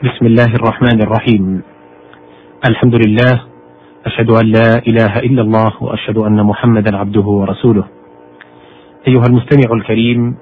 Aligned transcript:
بسم 0.00 0.26
الله 0.26 0.54
الرحمن 0.56 1.02
الرحيم. 1.02 1.62
الحمد 2.68 2.94
لله 3.06 3.44
أشهد 4.06 4.30
أن 4.30 4.46
لا 4.46 4.80
إله 4.88 5.18
إلا 5.18 5.42
الله 5.42 5.72
وأشهد 5.80 6.18
أن 6.18 6.42
محمدا 6.42 6.96
عبده 6.96 7.20
ورسوله. 7.20 7.84
أيها 9.08 9.24
المستمع 9.28 9.72
الكريم 9.72 10.36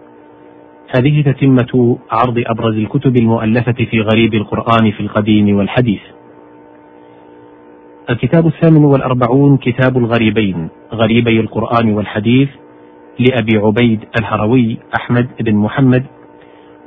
هذه 0.97 1.23
تتمة 1.23 1.99
عرض 2.11 2.43
أبرز 2.47 2.75
الكتب 2.75 3.17
المؤلفة 3.17 3.73
في 3.91 4.01
غريب 4.01 4.35
القرآن 4.35 4.91
في 4.91 5.01
القديم 5.01 5.57
والحديث. 5.57 6.03
الكتاب 8.11 8.47
الثامن 8.47 8.85
والأربعون 8.85 9.57
كتاب 9.57 9.99
الغريبين 9.99 10.69
غريبي 10.93 11.41
القرآن 11.41 11.93
والحديث 11.95 12.49
لأبي 13.19 13.59
عبيد 13.59 14.01
الهروي 14.21 14.79
أحمد 15.01 15.29
بن 15.41 15.55
محمد 15.55 16.05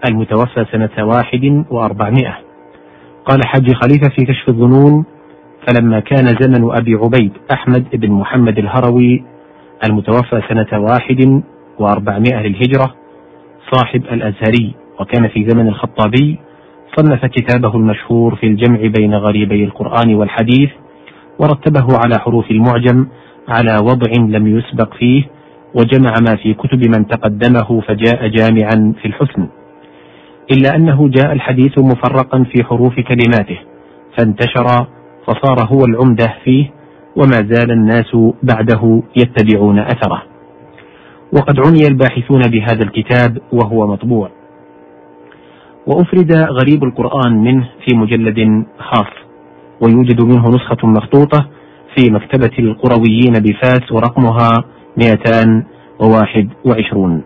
المتوفى 0.05 0.65
سنة 0.71 1.05
واحد 1.05 1.65
وأربعمائة. 1.69 2.50
قال 3.25 3.39
حج 3.45 3.73
خليفة 3.73 4.09
في 4.15 4.25
كشف 4.25 4.49
الظنون 4.49 5.05
فلما 5.67 5.99
كان 5.99 6.25
زمن 6.41 6.71
أبي 6.71 6.93
عبيد 6.95 7.31
أحمد 7.51 7.85
بن 7.93 8.11
محمد 8.11 8.57
الهروي 8.57 9.23
المتوفى 9.89 10.41
سنة 10.49 10.79
واحد 10.79 11.41
وأربعمائة 11.79 12.39
للهجرة 12.47 12.93
صاحب 13.71 14.01
الأزهري 14.05 14.75
وكان 14.99 15.27
في 15.27 15.49
زمن 15.49 15.67
الخطابي 15.67 16.39
صنف 16.97 17.25
كتابه 17.25 17.75
المشهور 17.75 18.35
في 18.35 18.47
الجمع 18.47 18.79
بين 18.97 19.15
غريبي 19.15 19.63
القرآن 19.63 20.15
والحديث 20.15 20.69
ورتبه 21.39 21.87
على 22.05 22.19
حروف 22.19 22.51
المعجم 22.51 23.07
على 23.49 23.77
وضع 23.83 24.11
لم 24.37 24.57
يسبق 24.57 24.93
فيه 24.93 25.23
وجمع 25.75 26.13
ما 26.29 26.35
في 26.35 26.53
كتب 26.53 26.87
من 26.97 27.07
تقدمه 27.07 27.81
فجاء 27.81 28.27
جامعا 28.27 28.93
في 29.01 29.07
الحسن. 29.07 29.47
إلا 30.51 30.75
أنه 30.75 31.09
جاء 31.09 31.31
الحديث 31.31 31.79
مفرقا 31.79 32.43
في 32.43 32.63
حروف 32.63 32.99
كلماته 32.99 33.59
فانتشر 34.17 34.87
فصار 35.27 35.67
هو 35.67 35.85
العمدة 35.85 36.33
فيه 36.43 36.69
وما 37.15 37.47
زال 37.51 37.71
الناس 37.71 38.17
بعده 38.43 39.03
يتبعون 39.15 39.79
أثره. 39.79 40.23
وقد 41.33 41.59
عني 41.59 41.87
الباحثون 41.87 42.41
بهذا 42.41 42.83
الكتاب 42.83 43.37
وهو 43.53 43.87
مطبوع. 43.87 44.29
وأفرد 45.87 46.33
غريب 46.33 46.83
القرآن 46.83 47.43
منه 47.43 47.69
في 47.85 47.95
مجلد 47.95 48.65
خاص 48.79 49.13
ويوجد 49.81 50.21
منه 50.21 50.49
نسخة 50.49 50.87
مخطوطة 50.87 51.47
في 51.95 52.11
مكتبة 52.11 52.51
القرويين 52.59 53.33
بفاس 53.33 53.91
ورقمها 53.91 54.51
221 54.97 57.23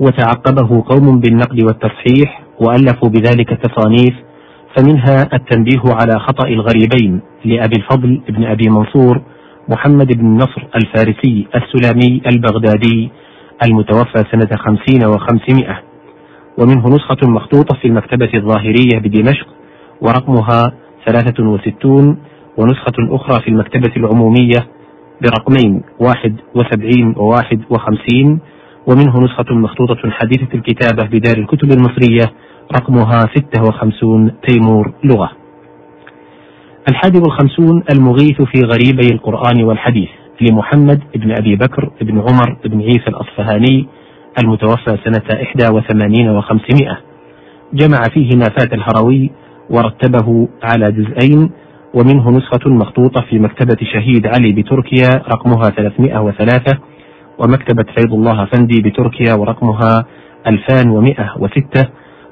وتعقبه 0.00 0.84
قوم 0.86 1.20
بالنقد 1.20 1.64
والتصحيح 1.64 2.42
وألفوا 2.60 3.08
بذلك 3.08 3.48
تصانيف 3.48 4.14
فمنها 4.76 5.28
التنبيه 5.32 5.82
على 5.84 6.18
خطأ 6.18 6.48
الغريبين 6.48 7.20
لأبي 7.44 7.76
الفضل 7.76 8.20
بن 8.28 8.44
أبي 8.44 8.68
منصور 8.68 9.22
محمد 9.68 10.12
بن 10.18 10.26
نصر 10.26 10.66
الفارسي 10.76 11.46
السلامي 11.54 12.22
البغدادي 12.26 13.10
المتوفى 13.66 14.24
سنة 14.32 14.56
خمسين 14.56 15.04
وخمسمائة. 15.04 15.82
ومنه 16.58 16.88
نسخة 16.88 17.28
مخطوطة 17.30 17.78
في 17.80 17.88
المكتبة 17.88 18.30
الظاهرية 18.34 18.98
بدمشق 18.98 19.46
ورقمها 20.00 20.72
ثلاثة 21.06 21.44
وستون 21.44 22.18
ونسخة 22.58 23.16
أخرى 23.16 23.40
في 23.42 23.48
المكتبة 23.48 23.92
العمومية 23.96 24.66
برقمين 25.22 25.82
واحد 26.00 26.36
وسبعين 26.54 27.14
وواحد 27.16 27.60
وخمسين 27.70 28.40
ومنه 28.86 29.18
نسخة 29.18 29.54
مخطوطة 29.54 30.10
حديثة 30.10 30.54
الكتابة 30.54 31.08
بدار 31.08 31.36
الكتب 31.38 31.70
المصرية 31.72 32.32
رقمها 32.72 33.18
ستة 33.34 33.62
وخمسون 33.62 34.32
تيمور 34.48 34.92
لغة. 35.04 35.30
الحادي 36.88 37.18
والخمسون 37.18 37.84
المغيث 37.94 38.42
في 38.42 38.60
غريبي 38.60 39.14
القرآن 39.14 39.64
والحديث 39.64 40.08
لمحمد 40.40 41.02
بن 41.14 41.30
أبي 41.38 41.56
بكر 41.56 41.90
بن 42.00 42.18
عمر 42.18 42.56
بن 42.64 42.80
عيسى 42.80 43.08
الأصفهاني 43.08 43.86
المتوفى 44.42 44.96
سنة 45.04 45.42
إحدى 45.42 45.64
وثمانين 45.74 46.30
وخمسمائة. 46.30 47.00
جمع 47.74 48.02
فيه 48.14 48.36
ما 48.36 48.44
فات 48.58 48.72
الهروي 48.72 49.30
ورتبه 49.70 50.48
على 50.62 50.92
جزئين 50.92 51.50
ومنه 51.94 52.30
نسخة 52.30 52.70
مخطوطة 52.70 53.20
في 53.20 53.38
مكتبة 53.38 53.76
شهيد 53.92 54.26
علي 54.26 54.52
بتركيا 54.52 55.22
رقمها 55.34 55.70
303 55.70 56.78
ومكتبة 57.42 57.84
فيض 57.96 58.14
الله 58.14 58.44
فندي 58.44 58.82
بتركيا 58.82 59.34
ورقمها 59.34 60.04
2106 60.46 61.88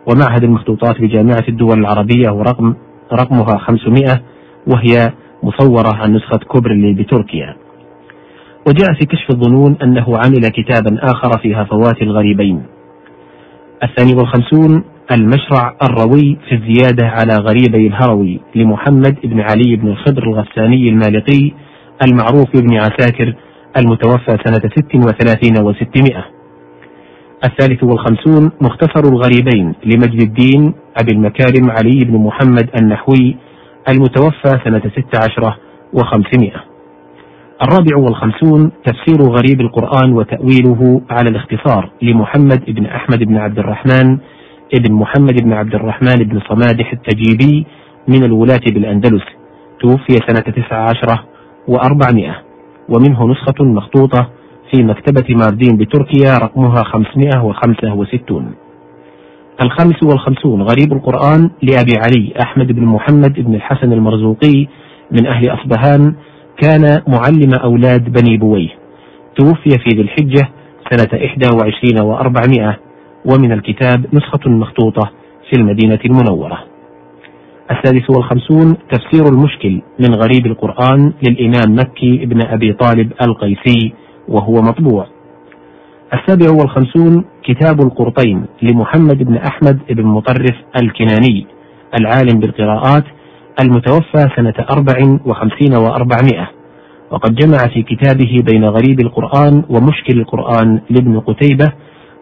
ومعهد 0.07 0.45
المخطوطات 0.45 1.01
بجامعة 1.01 1.45
الدول 1.49 1.79
العربية 1.79 2.31
ورقم 2.31 2.75
رقمها 3.13 3.59
500 3.59 4.21
وهي 4.67 5.13
مصورة 5.43 5.95
عن 5.95 6.13
نسخة 6.13 6.39
كوبرلي 6.49 6.93
بتركيا. 6.95 7.57
وجاء 8.69 8.95
في 8.99 9.07
كشف 9.07 9.31
الظنون 9.31 9.77
أنه 9.83 10.19
عمل 10.19 10.49
كتابا 10.49 10.99
آخر 11.03 11.39
في 11.43 11.55
هفوات 11.55 12.03
الغريبين. 12.03 12.63
الثاني 13.83 14.15
والخمسون 14.15 14.85
المشرع 15.13 15.77
الروي 15.83 16.39
في 16.49 16.55
الزيادة 16.55 17.07
على 17.09 17.33
غريبي 17.35 17.87
الهروي 17.87 18.41
لمحمد 18.55 19.17
بن 19.25 19.41
علي 19.41 19.77
بن 19.77 19.89
الخضر 19.89 20.23
الغساني 20.23 20.89
المالقي 20.89 21.53
المعروف 22.07 22.49
بن 22.55 22.77
عساكر 22.77 23.35
المتوفى 23.77 24.37
سنة 24.45 24.71
ست 24.77 24.95
وثلاثين 24.95 25.65
وستمائة. 25.65 26.25
الثالث 27.45 27.85
والخمسون 27.85 28.51
مختصر 28.61 29.09
الغريبين 29.13 29.75
لمجد 29.85 30.21
الدين 30.23 30.75
أبي 31.01 31.13
المكارم 31.13 31.71
علي 31.71 32.05
بن 32.05 32.19
محمد 32.19 32.71
النحوي 32.81 33.37
المتوفى 33.89 34.59
سنة 34.65 34.83
ست 34.97 35.17
عشرة 35.17 35.57
وخمسمائة. 35.93 36.65
الرابع 37.63 37.97
والخمسون 37.97 38.73
تفسير 38.85 39.23
غريب 39.23 39.61
القرآن 39.61 40.13
وتأويله 40.13 41.01
على 41.11 41.31
الاختصار 41.31 41.91
لمحمد 42.03 42.65
بن 42.69 42.87
أحمد 42.87 43.19
بن 43.19 43.37
عبد 43.37 43.59
الرحمن 43.59 44.19
ابن 44.75 44.95
محمد 44.95 45.43
بن 45.43 45.53
عبد 45.53 45.75
الرحمن 45.75 46.17
بن 46.17 46.41
صمادح 46.49 46.93
التجيبي 46.93 47.67
من 48.09 48.25
الولاة 48.25 48.61
بالأندلس. 48.75 49.25
توفي 49.81 50.19
سنة 50.29 50.41
تسع 50.41 50.77
عشرة 50.77 51.25
وأربعمائة. 51.69 52.50
ومنه 52.91 53.29
نسخة 53.29 53.65
مخطوطة 53.65 54.29
في 54.71 54.83
مكتبة 54.83 55.35
ماردين 55.35 55.77
بتركيا 55.77 56.39
رقمها 56.43 56.83
خمسمائة 56.85 57.45
وخمسة 57.45 57.95
وستون. 57.95 58.55
الخامس 59.63 60.03
والخمسون 60.03 60.63
غريب 60.63 60.93
القرآن 60.93 61.51
لأبي 61.63 61.93
علي 61.97 62.33
أحمد 62.43 62.67
بن 62.73 62.85
محمد 62.85 63.41
بن 63.41 63.55
الحسن 63.55 63.93
المرزوقي 63.93 64.67
من 65.11 65.27
أهل 65.27 65.49
أصبهان 65.49 66.15
كان 66.63 67.03
معلم 67.09 67.55
أولاد 67.65 68.13
بني 68.13 68.37
بويه. 68.37 68.69
توفي 69.39 69.71
في 69.71 69.89
ذي 69.95 70.01
الحجة 70.01 70.49
سنة 70.91 71.25
إحدى 71.25 71.49
وعشرين 71.57 72.01
وأربعمائة 72.03 72.77
ومن 73.25 73.53
الكتاب 73.53 74.07
نسخة 74.15 74.51
مخطوطة 74.51 75.11
في 75.51 75.61
المدينة 75.61 75.99
المنورة. 76.05 76.70
السادس 77.71 78.11
والخمسون 78.11 78.77
تفسير 78.91 79.25
المشكل 79.33 79.83
من 80.01 80.15
غريب 80.15 80.47
القرآن 80.47 81.13
للإمام 81.29 81.75
مكي 81.79 82.27
بن 82.27 82.47
أبي 82.47 82.73
طالب 82.73 83.13
القيسي 83.23 83.93
وهو 84.29 84.55
مطبوع. 84.63 85.07
السابع 86.15 86.51
والخمسون 86.51 87.25
كتاب 87.43 87.81
القرطين 87.81 88.45
لمحمد 88.63 89.23
بن 89.23 89.37
أحمد 89.37 89.79
بن 89.91 90.05
مطرف 90.05 90.57
الكناني 90.83 91.47
العالم 92.01 92.41
بالقراءات 92.41 93.05
المتوفى 93.65 94.27
سنة 94.37 94.55
أربع 94.71 95.19
وخمسين 95.27 95.75
وأربعمائة. 95.77 96.51
وقد 97.11 97.35
جمع 97.35 97.59
في 97.75 97.83
كتابه 97.83 98.37
بين 98.53 98.65
غريب 98.65 99.01
القرآن 99.01 99.65
ومشكل 99.69 100.21
القرآن 100.21 100.81
لابن 100.91 101.21
قتيبة 101.21 101.73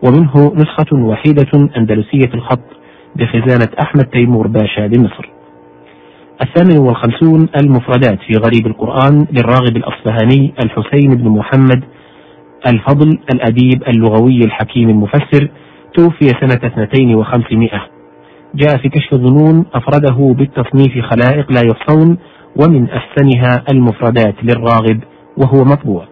ومنه 0.02 0.52
نسخة 0.54 0.96
وحيدة 0.96 1.68
أندلسية 1.76 2.34
الخط 2.34 2.68
بخزانة 3.16 3.68
أحمد 3.82 4.04
تيمور 4.04 4.46
باشا 4.46 4.86
بمصر. 4.86 5.37
الثامن 6.42 6.78
والخمسون 6.78 7.48
المفردات 7.62 8.18
في 8.26 8.32
غريب 8.44 8.66
القرآن 8.66 9.26
للراغب 9.32 9.76
الأصفهاني 9.76 10.54
الحسين 10.64 11.14
بن 11.14 11.28
محمد 11.28 11.84
الفضل 12.66 13.18
الأديب 13.34 13.82
اللغوي 13.88 14.44
الحكيم 14.44 14.88
المفسر 14.90 15.48
توفي 15.96 16.28
سنة 16.40 16.60
اثنتين 16.64 17.14
وخمسمائة. 17.14 17.80
جاء 18.54 18.76
في 18.76 18.88
كشف 18.88 19.12
الظنون 19.12 19.64
أفرده 19.74 20.34
بالتصنيف 20.34 21.04
خلائق 21.04 21.52
لا 21.52 21.60
يحصون 21.70 22.18
ومن 22.62 22.88
أحسنها 22.90 23.64
المفردات 23.72 24.34
للراغب 24.42 25.00
وهو 25.36 25.64
مطبوع. 25.64 26.04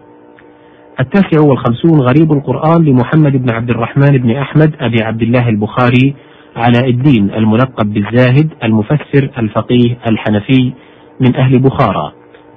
التاسع 0.99 1.41
والخمسون 1.47 1.99
غريب 1.99 2.31
القرآن 2.31 2.85
لمحمد 2.85 3.31
بن 3.31 3.49
عبد 3.49 3.69
الرحمن 3.69 4.17
بن 4.17 4.31
أحمد 4.35 4.75
أبي 4.79 5.03
عبد 5.03 5.21
الله 5.21 5.49
البخاري 5.49 6.15
علاء 6.57 6.89
الدين 6.89 7.31
الملقب 7.33 7.93
بالزاهد 7.93 8.49
المفسر 8.63 9.29
الفقيه 9.37 9.97
الحنفي 10.09 10.73
من 11.21 11.35
أهل 11.35 11.59
بخارى. 11.59 12.11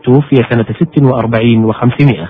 توفي 0.05 0.37
سنة 0.50 0.67
ست 0.81 1.02
وأربعين 1.02 1.64
وخمسمائة. 1.64 2.29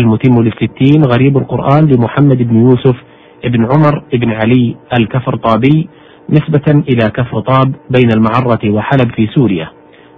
المتم 0.00 0.42
للستين 0.42 1.02
غريب 1.04 1.38
القرآن 1.38 1.86
لمحمد 1.86 2.38
بن 2.38 2.60
يوسف 2.60 2.96
بن 3.44 3.64
عمر 3.64 4.04
بن 4.12 4.32
علي 4.32 4.76
الكفرطابي 4.98 5.88
نسبة 6.30 6.82
إلى 6.88 7.10
كفر 7.10 7.40
طاب 7.40 7.74
بين 7.90 8.10
المعرة 8.16 8.70
وحلب 8.70 9.10
في 9.16 9.26
سوريا. 9.26 9.68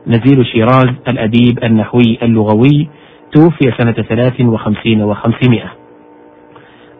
نزيل 0.06 0.46
شيراز 0.46 0.94
الأديب 1.08 1.64
النحوي 1.64 2.18
اللغوي 2.22 2.88
توفي 3.32 3.72
سنة 3.78 3.92
ثلاث 3.92 4.40
وخمسين 4.40 5.02
وخمسمائة. 5.02 5.83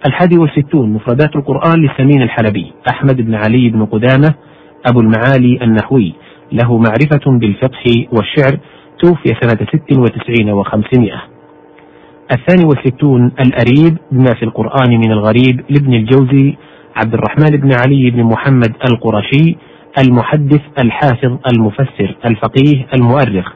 الحادي 0.07 0.39
والستون 0.39 0.93
مفردات 0.93 1.37
القرآن 1.37 1.81
للسمين 1.81 2.23
الحلبي 2.23 2.73
أحمد 2.91 3.17
بن 3.17 3.35
علي 3.35 3.71
بن 3.71 3.85
قدامة 3.85 4.35
أبو 4.87 5.01
المعالي 5.01 5.59
النحوي. 5.63 6.15
له 6.53 6.79
معرفة 6.79 7.39
بالفقه 7.39 8.07
والشعر 8.13 8.59
توفي 9.03 9.29
سنة 9.41 9.67
ست 9.73 9.99
وتسعين 9.99 10.51
وخمسمائة. 10.51 11.23
الثاني 12.33 12.65
والستون 12.65 13.33
الأريب 13.41 13.99
بما 14.13 14.35
في 14.35 14.43
القرآن 14.43 14.91
من 14.91 15.13
الغريب 15.13 15.61
لابن 15.71 15.95
الجوزي 15.95 16.57
عبد 16.97 17.15
الرحمن 17.15 17.57
بن 17.61 17.71
علي 17.73 18.11
بن 18.11 18.23
محمد 18.23 18.73
القرشي 18.89 19.57
المحدث 19.99 20.61
الحافظ 20.79 21.39
المفسر 21.53 22.17
الفقيه 22.25 22.87
المؤرخ. 22.95 23.53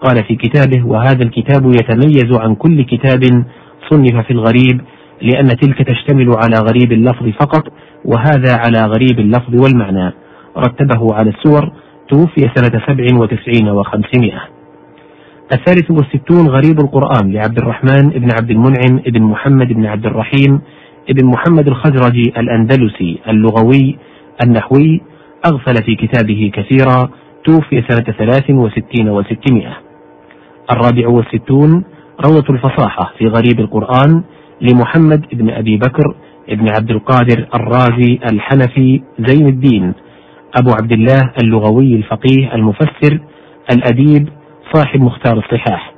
قال 0.00 0.24
في 0.24 0.36
كتابه 0.36 0.86
وهذا 0.86 1.22
الكتاب 1.22 1.66
يتميز 1.66 2.38
عن 2.40 2.54
كل 2.54 2.82
كتاب 2.82 3.44
صنف 3.90 4.26
في 4.26 4.30
الغريب 4.30 4.80
لأن 5.22 5.46
تلك 5.46 5.82
تشتمل 5.82 6.30
على 6.30 6.56
غريب 6.68 6.92
اللفظ 6.92 7.28
فقط 7.40 7.72
وهذا 8.04 8.56
على 8.56 8.86
غريب 8.86 9.18
اللفظ 9.18 9.62
والمعنى. 9.62 10.12
رتبه 10.58 11.14
على 11.14 11.30
السور 11.30 11.72
توفي 12.08 12.50
سنة 12.54 12.80
سبع 12.86 13.04
وتسعين 13.20 13.68
وخمسمائة. 13.68 14.40
الثالث 15.52 15.90
والستون 15.90 16.46
غريب 16.46 16.80
القرآن 16.80 17.32
لعبد 17.32 17.58
الرحمن 17.58 18.08
بن 18.08 18.28
عبد 18.40 18.50
المنعم 18.50 19.02
بن 19.06 19.22
محمد 19.22 19.72
بن 19.72 19.86
عبد 19.86 20.06
الرحيم 20.06 20.60
بن 21.08 21.26
محمد 21.26 21.68
الخزرجي 21.68 22.32
الأندلسي 22.36 23.18
اللغوي 23.28 23.98
النحوي 24.44 25.00
أغفل 25.46 25.74
في 25.86 25.94
كتابه 25.96 26.50
كثيرا 26.54 27.10
توفي 27.44 27.84
سنة 27.88 28.14
ثلاث 28.18 28.50
وستين 28.50 29.08
وستمائة. 29.08 29.76
الرابع 30.70 31.08
والستون 31.08 31.84
روضة 32.26 32.54
الفصاحة 32.54 33.12
في 33.18 33.26
غريب 33.26 33.60
القرآن 33.60 34.22
لمحمد 34.60 35.26
بن 35.32 35.50
أبي 35.50 35.76
بكر 35.76 36.14
بن 36.48 36.68
عبد 36.76 36.90
القادر 36.90 37.48
الرازي 37.54 38.18
الحنفي 38.32 39.02
زين 39.18 39.46
الدين 39.46 39.92
أبو 40.58 40.70
عبد 40.70 40.92
الله 40.92 41.32
اللغوي 41.42 41.94
الفقيه 41.96 42.54
المفسر 42.54 43.20
الأديب 43.72 44.28
صاحب 44.72 45.00
مختار 45.00 45.38
الصحاح. 45.38 45.94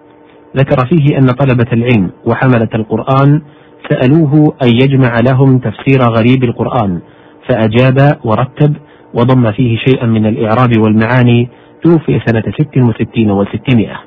ذكر 0.57 0.87
فيه 0.87 1.19
أن 1.19 1.27
طلبة 1.27 1.73
العلم 1.73 2.11
وحملة 2.27 2.69
القرآن 2.75 3.43
سألوه 3.91 4.57
أن 4.63 4.69
يجمع 4.69 5.21
لهم 5.31 5.59
تفسير 5.59 6.01
غريب 6.03 6.45
القرآن 6.45 7.01
فأجاب 7.49 8.19
ورتب 8.25 8.77
وضم 9.15 9.53
فيه 9.53 9.77
شيئا 9.77 10.07
من 10.07 10.27
الإعراب 10.27 10.71
والمعاني 10.79 11.49
توفي 11.85 12.21
سنة 12.27 12.43
ست 12.59 12.77
وستين 12.77 13.31
وستمائة. 13.31 14.06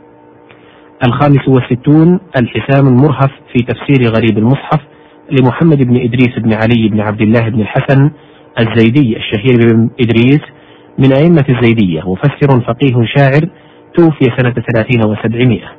الخامس 1.06 1.48
والستون 1.48 2.20
الحسام 2.42 2.88
المرهف 2.88 3.32
في 3.54 3.64
تفسير 3.64 4.12
غريب 4.18 4.38
المصحف 4.38 4.80
لمحمد 5.32 5.78
بن 5.78 5.96
إدريس 5.96 6.40
بن 6.40 6.54
علي 6.54 6.90
بن 6.90 7.00
عبد 7.00 7.22
الله 7.22 7.50
بن 7.50 7.62
الحسن 7.62 8.12
الزيدي 8.60 9.18
الشهير 9.18 9.58
بن 9.74 9.90
إدريس 10.02 10.42
من 11.00 11.14
أئمة 11.14 11.46
الزيدية 11.50 12.12
مفسر 12.12 12.62
فقيه 12.62 13.06
شاعر 13.16 13.50
توفي 13.98 14.26
سنة 14.38 14.54
ثلاثين 14.74 15.02
وسبعمائة. 15.06 15.72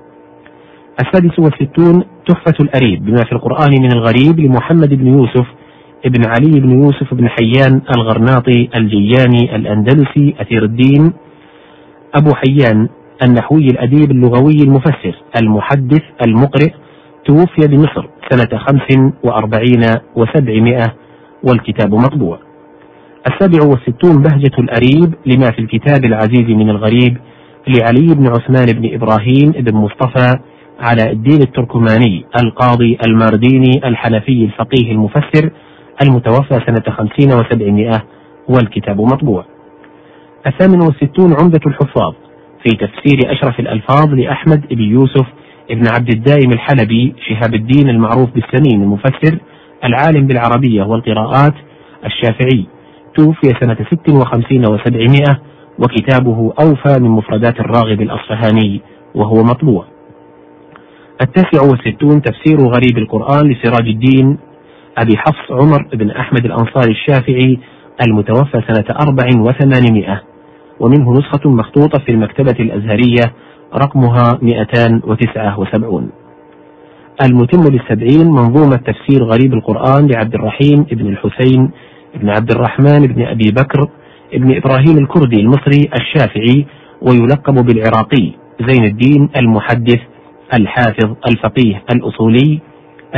السادس 1.00 1.38
والستون 1.38 2.04
تحفة 2.28 2.54
الأريب 2.60 3.04
بما 3.04 3.24
في 3.24 3.32
القرآن 3.32 3.70
من 3.82 3.92
الغريب 3.92 4.40
لمحمد 4.40 4.94
بن 4.94 5.06
يوسف 5.06 5.46
ابن 6.04 6.26
علي 6.26 6.60
بن 6.60 6.70
يوسف 6.82 7.14
بن 7.14 7.28
حيان 7.28 7.82
الغرناطي 7.96 8.68
الجياني 8.76 9.56
الأندلسي 9.56 10.34
أثير 10.40 10.64
الدين. 10.64 11.12
أبو 12.14 12.30
حيان 12.34 12.88
النحوي 13.24 13.66
الأديب 13.66 14.10
اللغوي 14.10 14.56
المفسر 14.62 15.14
المحدث 15.42 16.02
المقرئ 16.26 16.70
توفي 17.24 17.68
بمصر 17.68 18.08
سنة 18.30 18.58
خمس 18.58 19.12
وأربعين 19.24 19.82
وسبعمائة 20.16 20.94
والكتاب 21.44 21.94
مطبوع. 21.94 22.38
السابع 23.26 23.68
والستون 23.68 24.22
بهجة 24.22 24.58
الأريب 24.58 25.14
لما 25.26 25.50
في 25.50 25.58
الكتاب 25.58 26.04
العزيز 26.04 26.48
من 26.48 26.70
الغريب 26.70 27.16
لعلي 27.68 28.14
بن 28.14 28.26
عثمان 28.26 28.66
بن 28.66 28.94
إبراهيم 28.94 29.50
بن 29.50 29.76
مصطفى 29.76 30.38
على 30.80 31.10
الدين 31.12 31.40
التركماني 31.42 32.24
القاضي 32.42 32.98
المارديني 33.06 33.80
الحنفي 33.84 34.44
الفقيه 34.44 34.92
المفسر 34.92 35.50
المتوفى 36.02 36.60
سنة 36.66 36.96
خمسين 36.96 37.32
وسبعمائة 37.32 38.02
والكتاب 38.48 39.00
مطبوع. 39.00 39.44
الثامن 40.46 40.80
والستون 40.80 41.34
عمدة 41.42 41.60
الحفاظ 41.66 42.14
في 42.62 42.76
تفسير 42.76 43.32
أشرف 43.32 43.60
الألفاظ 43.60 44.14
لأحمد 44.14 44.66
بن 44.70 44.82
يوسف 44.82 45.26
ابن 45.70 45.84
عبد 45.88 46.14
الدائم 46.14 46.52
الحلبي 46.52 47.14
شهاب 47.28 47.54
الدين 47.54 47.88
المعروف 47.88 48.30
بالسمين 48.30 48.82
المفسر 48.82 49.38
العالم 49.84 50.26
بالعربية 50.26 50.82
والقراءات 50.82 51.54
الشافعي. 52.04 52.66
توفي 53.18 53.54
سنة 53.60 53.76
ست 53.90 54.08
وخمسين 54.10 54.64
وسبعمائة 54.70 55.40
وكتابه 55.78 56.52
أوفى 56.60 57.00
من 57.00 57.10
مفردات 57.10 57.60
الراغب 57.60 58.00
الأصفهاني 58.02 58.80
وهو 59.14 59.42
مطبوع. 59.42 59.84
التاسع 61.22 61.62
والستون 61.70 62.22
تفسير 62.22 62.58
غريب 62.58 62.98
القرآن 62.98 63.50
لسراج 63.50 63.88
الدين 63.88 64.38
أبي 64.98 65.16
حفص 65.16 65.50
عمر 65.50 65.88
بن 65.92 66.10
أحمد 66.10 66.44
الأنصاري 66.44 66.92
الشافعي 66.92 67.58
المتوفى 68.06 68.62
سنة 68.68 68.96
أربع 69.00 69.24
وثمانمائة. 69.40 70.29
ومنه 70.80 71.12
نسخة 71.12 71.50
مخطوطة 71.50 71.98
في 72.04 72.12
المكتبة 72.12 72.56
الأزهرية 72.60 73.32
رقمها 73.74 74.38
279 74.42 76.10
المتم 77.24 77.60
للسبعين 77.62 78.26
منظومة 78.26 78.76
تفسير 78.76 79.24
غريب 79.24 79.54
القرآن 79.54 80.06
لعبد 80.06 80.34
الرحيم 80.34 80.82
بن 80.82 81.06
الحسين 81.06 81.70
بن 82.14 82.28
عبد 82.28 82.50
الرحمن 82.52 83.06
بن 83.06 83.22
أبي 83.22 83.50
بكر 83.50 83.88
بن 84.34 84.56
إبراهيم 84.56 84.98
الكردي 84.98 85.40
المصري 85.40 85.90
الشافعي 86.00 86.66
ويلقب 87.02 87.54
بالعراقي 87.66 88.32
زين 88.68 88.84
الدين 88.84 89.28
المحدث 89.36 90.00
الحافظ 90.54 91.14
الفقيه 91.28 91.82
الأصولي 91.94 92.60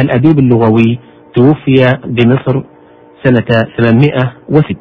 الأديب 0.00 0.38
اللغوي 0.38 0.98
توفي 1.34 1.98
بمصر 2.04 2.62
سنة 3.24 3.66
806 3.78 4.76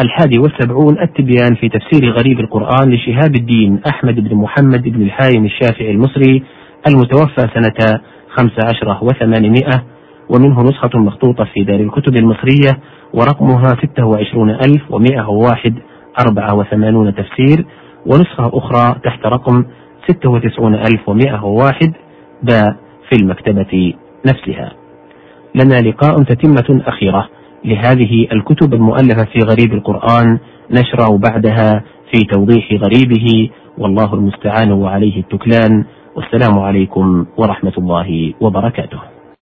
الحادي 0.00 0.38
والسبعون 0.38 0.98
التبيان 1.00 1.54
في 1.54 1.68
تفسير 1.68 2.12
غريب 2.12 2.40
القرآن 2.40 2.90
لشهاب 2.90 3.36
الدين 3.36 3.80
أحمد 3.88 4.14
بن 4.14 4.36
محمد 4.36 4.82
بن 4.82 5.02
الحايم 5.02 5.44
الشافعي 5.44 5.90
المصري 5.90 6.42
المتوفى 6.88 7.48
سنة 7.54 8.00
خمس 8.28 8.52
عشرة 8.64 9.04
وثمانمائة 9.04 9.84
ومنه 10.28 10.62
نسخة 10.62 10.98
مخطوطة 10.98 11.44
في 11.44 11.64
دار 11.64 11.80
الكتب 11.80 12.16
المصرية 12.16 12.80
ورقمها 13.14 13.68
ستة 13.68 14.06
وعشرون 14.06 14.50
ألف 14.50 14.90
ومائة 14.90 15.28
وواحد 15.28 15.74
أربعة 16.26 16.54
وثمانون 16.54 17.14
تفسير 17.14 17.66
ونسخة 18.06 18.50
أخرى 18.54 18.96
تحت 19.04 19.26
رقم 19.26 19.64
ستة 20.08 20.30
وتسعون 20.30 20.74
ألف 20.74 21.08
ومائة 21.08 21.44
وواحد 21.44 21.92
باء 22.42 22.76
في 23.10 23.22
المكتبة 23.22 23.94
نفسها. 24.26 24.72
لنا 25.54 25.88
لقاء 25.88 26.22
تتمة 26.22 26.82
أخيرة. 26.86 27.28
لهذه 27.66 28.26
الكتب 28.32 28.74
المؤلفة 28.74 29.24
في 29.24 29.38
غريب 29.38 29.74
القرآن 29.74 30.38
نشرع 30.70 31.16
بعدها 31.16 31.82
في 32.12 32.24
توضيح 32.24 32.72
غريبه 32.72 33.50
والله 33.78 34.14
المستعان 34.14 34.72
وعليه 34.72 35.20
التكلان 35.20 35.84
والسلام 36.16 36.58
عليكم 36.58 37.26
ورحمة 37.36 37.72
الله 37.78 38.32
وبركاته. 38.40 39.15